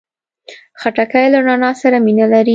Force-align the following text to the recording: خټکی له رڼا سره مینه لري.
خټکی 0.81 1.25
له 1.33 1.39
رڼا 1.47 1.71
سره 1.81 1.97
مینه 2.05 2.25
لري. 2.33 2.49